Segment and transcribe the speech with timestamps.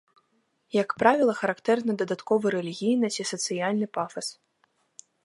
[0.81, 4.27] Як правіла, характэрны дадатковы рэлігійны ці сацыяльны пафас.